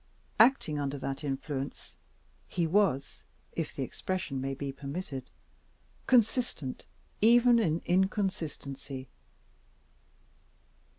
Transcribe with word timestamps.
Acting 0.39 0.79
under 0.79 0.97
that 0.97 1.23
influence, 1.23 1.95
he 2.47 2.65
was 2.65 3.21
(if 3.51 3.75
the 3.75 3.83
expression 3.83 4.41
may 4.41 4.55
be 4.55 4.71
permitted) 4.71 5.29
consistent 6.07 6.87
even 7.21 7.59
in 7.59 7.83
inconsistency. 7.85 9.09